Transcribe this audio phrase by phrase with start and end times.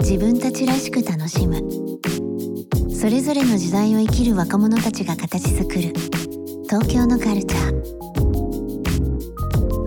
[0.00, 1.56] 自分たちらしく楽しむ。
[2.94, 5.94] それぞれの時代を生きる若者たちが形作る
[6.64, 7.72] 東京のカルチャー。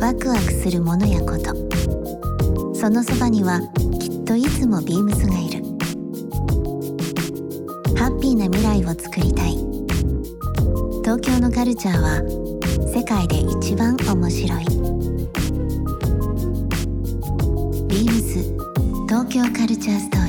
[0.02, 1.54] ワクワクするものやこと。
[2.74, 3.62] そのそばには
[4.00, 5.59] きっといつもビームスがいる。
[8.34, 9.58] ーな未来を作りたい。
[11.04, 12.22] 東京のカルチャーは
[12.94, 14.66] 世界で一番面白い。
[17.88, 18.44] ビームス
[19.08, 20.29] 東京カルチャーストーリ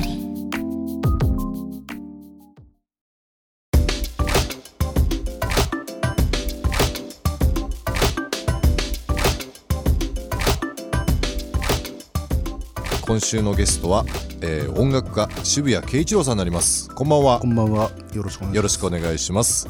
[13.01, 14.05] 今週のゲストは、
[14.41, 16.89] えー音楽家渋谷慶一郎さんになります。
[16.89, 17.39] こんばんは。
[17.39, 17.91] こんばんは。
[18.13, 19.67] よろしくお願いします。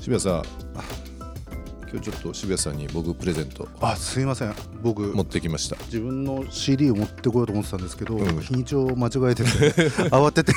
[0.00, 0.42] 渋谷さん
[1.90, 4.54] 今日ちょっと渋谷さんに僕プレゼントあすいません。
[4.82, 5.76] 僕持ってきました。
[5.86, 8.40] 自分の CD を持ってこようと思ってたんですけど、うん。
[8.40, 9.50] 日にちを間違えてて
[10.10, 10.52] 慌てて。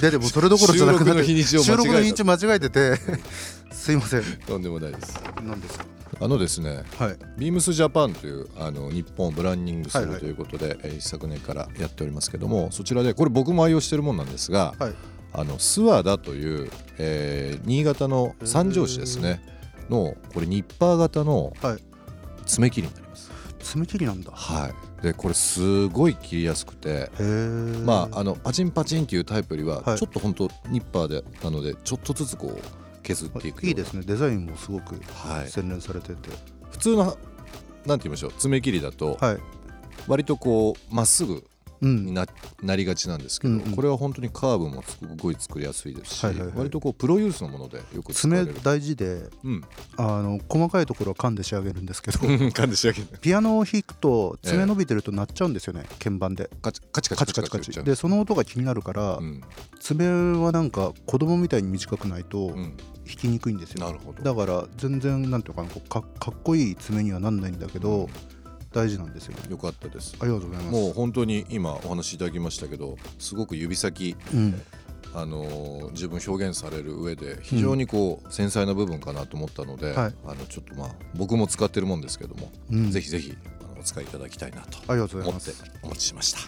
[0.00, 2.96] ででもそれどころじゃなくて収録の日にちを間違えてて
[3.72, 4.22] すいません。
[4.46, 5.14] とんでもないです。
[5.46, 5.84] 何ですか？
[6.22, 7.18] あのですねはい。
[7.38, 10.14] ビームスジャパンというあの日本をブランディングすはいはい。
[10.16, 14.94] るということで、えー一昨年からやっておりますけどもそちらでこれ僕も愛用してるもんなんですが、はい。
[15.32, 19.40] あの諏訪田という、えー新潟の三条市ですね
[19.88, 21.78] のこれニッパー型のはい。
[22.46, 23.30] 爪切りになります。
[23.60, 24.32] 爪切りなんだ。
[24.32, 24.68] は
[25.00, 27.10] い、でこれすごい切りやすくて、
[27.84, 29.98] まああのパチンパチンっていうタイプよりははい。
[29.98, 32.60] ちょっと本当ニッパーでなのでちょっとずつこう
[33.14, 34.02] 削っていくいいですね。
[34.04, 36.30] デザインもすごくはい、洗練されてて。
[36.70, 37.04] 普通の
[37.86, 38.32] なんて言いましょう。
[38.38, 39.38] 爪切りだとはい。
[40.06, 41.42] 割とこうまっすぐうん
[41.80, 42.26] にな
[42.62, 46.56] なりがちなんですけど、これは本当にカーブもすごい作りやすいですし、はいはいはい。
[46.56, 48.54] 割とこうプロユースのものでよく爪る。
[48.62, 49.64] 大事でうん、
[49.96, 52.18] あの細かいところは噛んで仕上げるんですけど。
[52.50, 53.06] 噛んで仕上げる。
[53.20, 56.50] ピアノを弾くと爪伸びてると鳴っちゃうんですよね鍵盤で。
[56.60, 57.82] カチカチカカチチカチカチ。
[57.84, 59.40] でその音が気になるから、うん。
[59.80, 60.06] 爪
[60.38, 62.76] はなんか子供みたいに短くないとうん、
[63.06, 64.22] 弾きにくいんですよ、なるほど。
[64.22, 68.39] だから全然なんていうのかなかかっこいい爪にはなんないんだけど、うん
[68.72, 69.42] 大事なんですよね。
[69.50, 70.16] よかったです。
[70.20, 70.72] ありがとうございます。
[70.72, 74.60] もう本当に今お話しいただきましたけどすごく指先、うん、
[75.14, 80.14] あのー自分表現される上で非常にこう繊細な部分かなと思ったので、はい。
[80.24, 82.90] あのちょっとまあ僕も使ってるもんですけども、うん。
[82.90, 85.50] ぜひぜひあのお使いいただきたいなとありがとうござい思って
[85.82, 86.38] お持ちしました。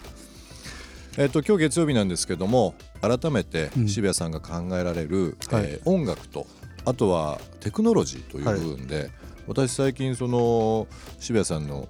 [1.21, 3.87] えっと今日月曜日なんですけども改めてうん。
[3.89, 5.63] 渋谷さんが考えられる、はい。
[5.65, 6.47] えー音楽と
[6.85, 9.09] あとはテクノロジーという部分で、
[9.47, 10.87] 私最近その
[11.19, 11.87] 渋谷さんの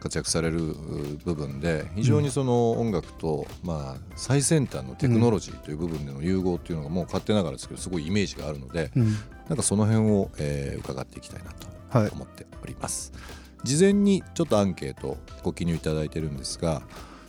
[0.00, 0.74] 活躍されるう
[1.24, 9.16] 部分で非常にその音楽と、まあ、最先端のテクノロジーという部分での融合っていうのがもう勝手ながらですけどすごいイメージがあるので、うん。
[9.48, 12.10] なんかその辺を、えー伺っていきたいなとはい。
[12.10, 13.12] 思っております。
[13.64, 16.82] 事前にちょっとアンケートご記入いただいてるんですが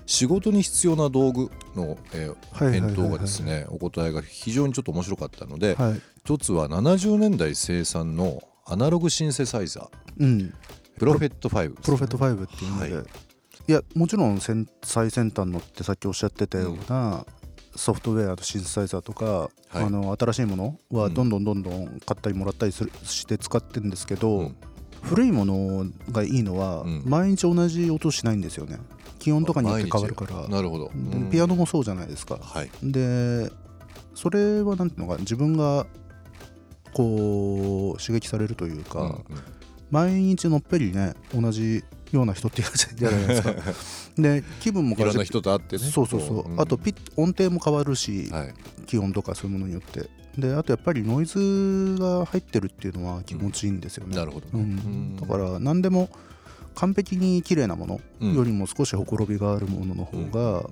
[0.06, 6.02] 仕事に必要な道具の、え返答がですねお答えが非常にちょっと面白かったので、はい。
[6.24, 9.90] 一つは70年代生産のアナログシンセサイザー。
[10.20, 10.54] うん。
[11.00, 13.72] プロフェット5ですね、プロフェット5っていうので、、はい。
[13.72, 17.26] やもちろん先最先端のってさっきおっしゃってたような、
[17.76, 19.50] ソフトウェアとシンセサイザーとか、はい。
[19.84, 21.14] あの新しいものはうん。
[21.14, 24.56] どんどんどんどん買ったりもらったりするして使ってるんですけど、うん。
[25.02, 27.04] 古いものがいいのは、うん。
[27.06, 28.80] 毎日同じ音しないんですよね。
[29.20, 30.48] 気温とかによって変わるから。
[30.48, 30.92] なるほど、
[31.32, 32.38] ピアノもそうじゃないですか。
[32.42, 32.70] はい。
[32.84, 33.52] で
[34.14, 35.86] それはなんていうのか自分が
[36.94, 39.24] こう刺激されるというか、うんうん。
[39.92, 43.54] 毎日のっぺりね同じような人って嫌 じゃないですか。
[44.18, 45.84] で気分もいろんな人と会ってね。
[45.84, 48.54] そうそうそう、んあとピッ音程も変わるし、はい。
[48.86, 50.10] 気温とかそういうものによって。
[50.38, 56.10] であとやっぱりノイズが入ってるっていうのは気持ちいいんですよね、なるほどね、うん、だから何でも
[56.78, 58.34] 完璧に綺麗なもうん。
[58.34, 60.64] のよりも少しほころびがあるものの方が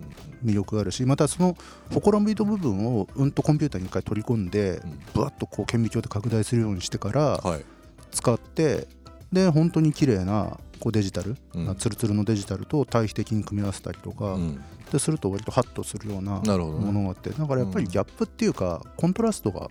[0.43, 1.57] 魅力があるしまたその
[1.91, 4.99] ほころびの部分をうんとコンピューターに一回取り込んでうん。
[5.13, 7.65] ぶわっとこう顕微鏡で拡大するようにしてからはい。
[8.11, 8.87] 使って
[9.33, 11.75] で本当に綺麗なこうデジタル、うん。
[11.75, 14.63] ツルツルのデジタルと対比的に組み合わせたりとか、うん。
[14.91, 19.69] ですると割とハッとするようなものがあってだからやっぱりギャップっていうかコントラストが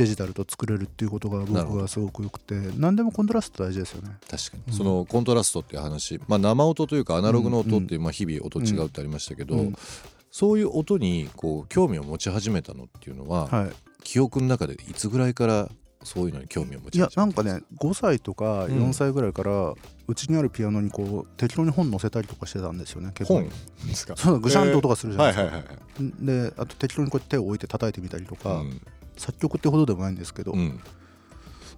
[0.00, 4.16] デジタルと作れるっていうことが僕はすごくよくて何でもコントラスト大事ですよね。
[4.30, 4.72] 確かに、うん。
[4.72, 9.74] そのコントラストっていう話、まあ、生音というかアナログの音ってまあ、日々音違うってありましたけど、うん
[10.32, 13.70] そういう音にこう興味を持ち始めたのっていうのは、はい、
[14.04, 15.68] 記憶の中でいつぐらいから
[16.04, 18.90] そういうのに興味を持いやち始めたなんかね5歳とかうん。
[18.90, 19.74] 4歳ぐらいから
[20.06, 23.40] うちにあるピアノにこう適当に本載せたりとかしてたんですよね結構。
[23.40, 23.48] 本
[23.88, 24.16] ですか？
[24.16, 26.50] そうぐしゃんと音がするじゃないですか、はいはいはい。
[26.50, 28.80] であと適当にこうやって手を置いて叩いてみたりとか、うん
[29.20, 30.80] 作曲ってほどでもないんですけど、うん。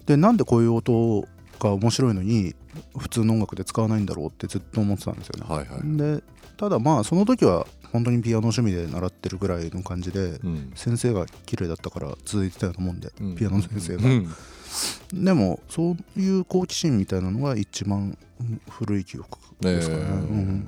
[0.05, 1.27] でなんでこういう音
[1.59, 2.55] が面白いのに
[2.97, 6.23] 普通の音楽で使わないんだろうってずっと思ってたんですよね、はいはい、で
[6.57, 10.71] ただまあその時は本当にピアノ趣味で習ってるぐらいの感じで、うん。
[10.73, 13.35] 先生が綺麗だったから続いてたようなもんで、うん。
[13.35, 15.23] ピアノの先生が、うん。
[15.23, 20.11] でもそういう好奇心みたいなのが一番うん古い記憶ですかね、えー。
[20.11, 20.67] うん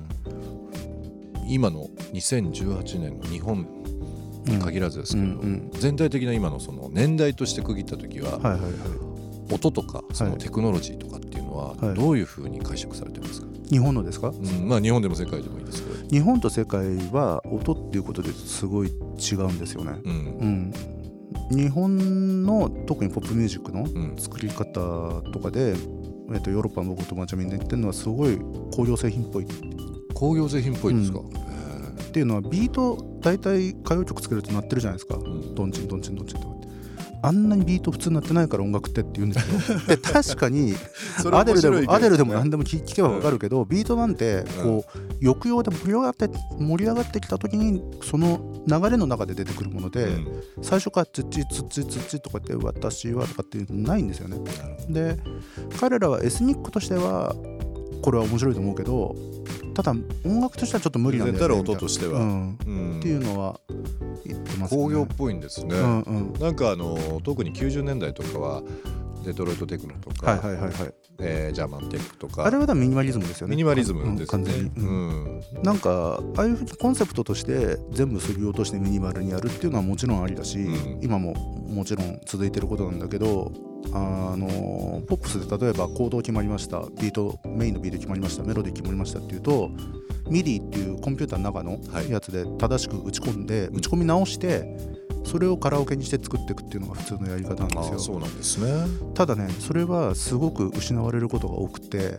[1.48, 3.66] 今の2018年の日本
[4.46, 5.70] に限らずですけど、うんうん。
[5.72, 8.72] 全体的な今のその年代として区切った時は、はいはいはい。
[9.52, 10.38] 音とかそのはい。
[10.40, 11.94] テクノロジーとかっていうのははい。
[11.94, 14.28] どういうふうに解釈されてますか、日本のですか？
[14.28, 20.72] うん、まあ日本でも世界でもいいですけど、日本と世界は音っていうことですごい違うんですよね、うん。
[21.52, 24.16] うん、日本の特にポップミュージックのうん。
[24.16, 25.74] 作り方とかで、
[26.32, 28.38] えっとヨーロッパの僕友達はみんな言ってるのはすごい
[28.74, 29.44] 工業製品っぽい。
[29.44, 29.46] っ
[30.14, 31.22] 工業製品っぽいですか、う
[31.98, 35.14] へていうのはビート大体歌謡曲作ると鳴ってるじゃないですか。
[35.14, 35.54] ーうん。
[35.54, 36.66] ドンチンドンチンドンチンとかって。
[37.22, 39.78] あんなにビート普通になってないから音楽ってって言うんですよ。
[39.88, 40.74] で確かに
[41.32, 46.28] アデルでもアデルでも何でも聞聞けば分かるけど、ビートなんてこう抑揚で盛り上がって
[46.58, 50.26] 盛り上がってきた時にその流れの中で出てくるもので、うん。
[50.62, 54.38] 最初から「ツッチツッチツッチ」とかって「私は」とかっていうのないんですよね。
[54.88, 55.18] で
[55.80, 57.34] 彼らはエスニックとしては
[58.02, 59.16] これは面白いと思うけど
[59.76, 59.92] ただ
[60.24, 62.20] 音楽としてはちょっと無理なんだよね音としては。
[62.20, 62.98] うんうん。
[62.98, 63.60] っていうのは
[64.24, 64.82] 言ってますね。
[64.82, 66.40] 工業っぽいんですね、うんうん。
[66.40, 68.62] なんかあの特に90年代とかは
[69.26, 70.94] デトロイトテクノとか、はいはいはいはい。
[71.18, 72.44] えージャーマンテックとか。
[72.44, 73.52] あれはミニマリズムですよね。
[73.52, 74.20] ミニマリズムですね。
[74.20, 74.70] うん完全に。
[74.76, 75.38] ううん。
[75.38, 81.00] んなんかああいうふうにコンセプトとして全部削ぎ落としてミニマルにやるっていうのはもちろんありだし、うん。
[81.02, 83.52] 今ももちろん続いてることなんだけど
[83.92, 86.80] あのポップスで例えばコード決まりました。
[87.00, 88.42] ビートメインのビート決まりました。
[88.42, 89.70] メロディー決まりましたっていうと
[90.28, 92.10] MIDI っていうコンピューターの中のはい。
[92.10, 94.76] やつで正しく打ち込んで、打ち込み直して
[95.26, 97.98] それをカラオケにして作っていくっていうのが普通のやり方なんですよ。
[97.98, 102.18] そうなんですね、ただねそれはすごく失われることが多くて、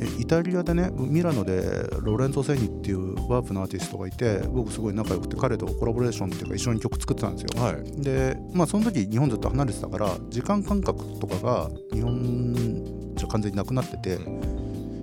[0.00, 7.62] えイタリアでねミラノでロレンゾ・セニっていうワープのアーティストがいて僕すごい仲良くて彼とコラボレーションっていうか一緒に曲作ってたんですよ。
[7.62, 8.02] はい。
[8.02, 14.18] でまあその時日本ずっと離れてたから時間感覚とかが日本じゃ完全になくなってて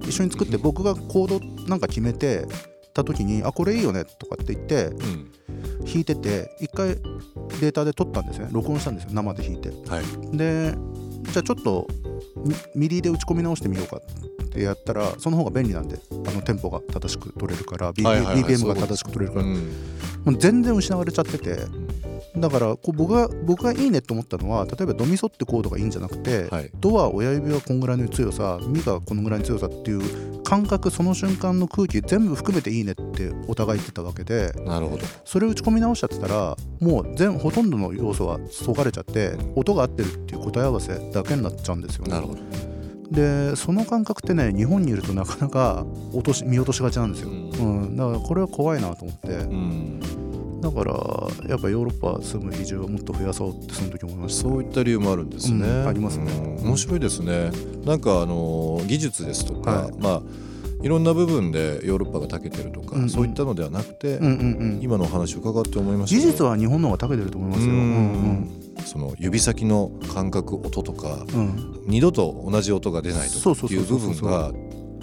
[0.08, 2.46] 一緒に作って僕がコードなんか決めて
[2.94, 5.32] た時に「あこれいいよね」とかって言ってうん
[5.86, 6.96] 弾いてて一回
[7.60, 8.52] データで撮ったんですよね。
[8.54, 9.12] 録音したんですよ。
[9.14, 9.70] 生で弾いて。
[9.90, 10.38] はい。
[10.38, 10.76] で
[11.24, 11.88] じゃあちょっと
[12.46, 19.54] ミミディで打ち込み直してみようかってやったらその方が便利なんであのテンポが正しく取れるから、BPM が正しく取れるから、うん。
[20.26, 21.58] もう全然失われちゃってて
[22.38, 26.72] だからこう僕が僕がいいねって思ったのは例えばドミソってコードがいいんじゃなくて、はい。
[26.80, 35.04] ドは親指はこんぐらいの強さミがこのぐらいの強さっていう感覚その瞬間の空気全部含めていいねってお互い言ってたわけでなるほど。
[35.24, 42.12] それを打ち込み直しちゃってたらもう全ほとんどの要素はそがれちゃってうん音が合ってるっていう答え合わせだけになっちゃうんですよね。
[42.12, 42.40] なるほど。
[43.12, 47.30] でその感覚ってね日本にいるとなかなか落とし見落としがちなんですよ。
[47.30, 50.25] ううん、だからこれは怖いなと思って、うん
[50.66, 50.94] だから
[51.48, 54.50] やっぱヨーロッパ住む移住をもっと増やそうってその時思いました。
[54.50, 56.32] そういった理由もあるんですね、うんありますね。
[56.32, 57.52] うん面白いですね。
[57.86, 59.94] なんかあの技術ですとか、はい。
[60.00, 60.22] まあ
[60.82, 63.10] いろんな部分でヨーロッパが長けてるとか、うんうん。
[63.10, 66.16] そういったのではなくて、うんうんうん、今のお話を伺って思いました。
[66.16, 67.74] 技術は日本の方が長けてると思いますよ。
[67.74, 68.50] ううんん。
[68.86, 71.40] その指先の感覚音とかうん。
[71.40, 74.52] うん二度と同じ音が出ないとかっていう部分が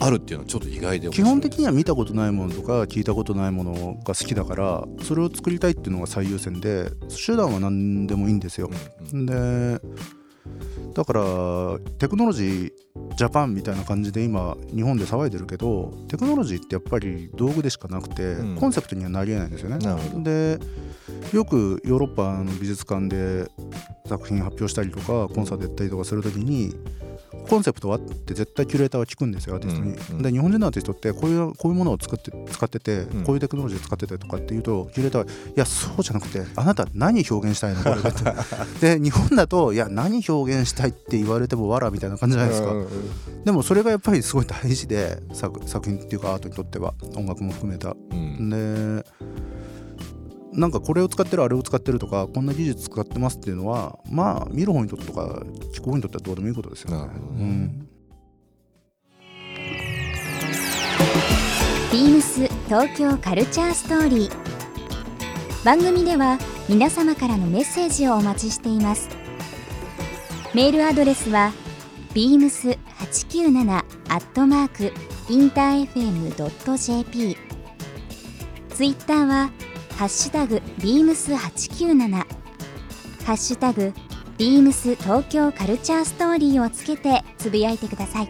[0.04, 6.90] あるっていうのはちょっと意外で面基本的には見たことないものとか聞いたことないものが好きだからそれを作りたいっていうのが最優先で
[7.25, 8.71] 手段は何でもいいんですよ。
[9.12, 9.80] うんうんで
[10.94, 11.23] だから
[11.99, 12.73] テクノロジー
[13.16, 19.78] ジャパンみたいな感じで今日本で騒いでるけどテクノロジーってやっぱり道具でしかなくて、うんコンセプトにはなりえないんですよね。
[20.23, 20.59] で
[21.32, 23.49] よくヨーロッパの美術館で
[24.06, 26.75] 作品発表したりとかコンサートやったりとかするときに
[27.49, 27.97] コンセプトは？
[27.97, 29.93] って絶対キュレーターは聞くんですよアーティストに。
[29.93, 30.23] うんうん。
[30.23, 33.25] で日本人のアーティストってこういうこういうものを作って使ってて、うん。
[33.25, 37.83] こういうテクノロジー使っててとかっていうとキュレーターはいやそうじゃなくてあなた何表現したいの？
[37.83, 38.12] これ でっ
[38.81, 42.73] てで日本だといや何表現したいって言われてもわらみたいな感じじゃないですか。
[42.73, 43.45] うんうん。
[43.45, 47.97] でもそれがやっぱりすごい大事で作作品っていうかアートにとっては音楽も含めた。
[48.11, 48.51] うん。
[48.51, 49.05] で
[50.52, 55.42] なんかこれを使ってるあれを使ってるとかこんな技術使ってますっていうのはまあ見る方にとってとか
[55.73, 56.97] 聞く方にとってはどうでもいいことですよね。
[56.99, 57.32] なるほど。
[57.35, 57.88] ねうん。
[61.92, 65.64] ビームス東京カルチャーストーリー。
[65.64, 69.09] 番組では皆様からのメッセージをお待ちしています。
[70.54, 71.52] メールアドレスは
[72.14, 74.92] beams897 アットマーク
[75.32, 77.37] インター FM.jp
[78.68, 79.50] ツイッターは
[80.02, 82.25] ハッシュタグ beams897 ハ
[83.35, 83.92] ッシュタグ
[84.37, 88.28] beams 東京カルチャーストーリーをつけてつぶやいてください。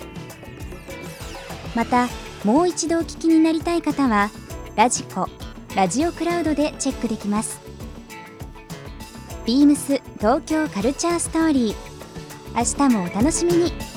[1.75, 2.09] また
[2.45, 4.31] もう一度お聞きになりたい方は
[4.77, 5.31] ラジコ
[5.75, 7.59] ラジオクラウドでチェックできます。
[9.47, 11.75] ビームス東京カルチャーストーリー。
[12.55, 13.92] 明日もお楽しみに。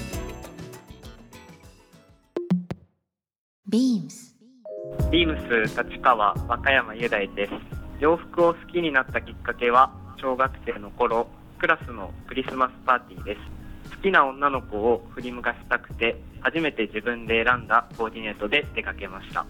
[5.11, 7.51] ビームス立川和歌山雄大です。
[7.99, 11.27] 洋服を好きになったきっかけは小学生の頃
[11.59, 13.95] クラスのクリスマスパーティーです。
[13.95, 19.45] 好きな女の子を振り向かしたくて初めて自分で選んだコーディネートで出かけました。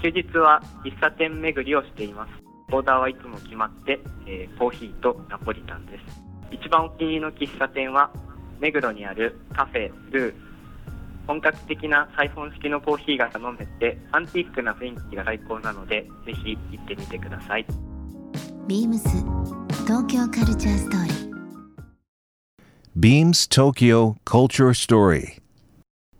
[0.00, 2.30] 休日は喫茶店巡りをしています。
[2.72, 6.22] オーダーはいつも決まって、えーコーヒーとナポリタンです。
[6.52, 8.10] 一番お気に入りの喫茶店は
[8.60, 10.51] 目黒にあるカフェルー。
[11.26, 17.66] 本格的なサイフォン式のコーヒーが飲めてアンティークな雰囲気が最高なのでぜひ行ってみてください
[18.66, 19.08] ビームス
[19.84, 21.32] 東京カルチャーストーリー
[22.94, 25.38] Beams Tokyo Culture Story.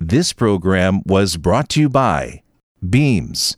[0.00, 2.42] This program was brought to you by
[2.80, 3.56] Beams.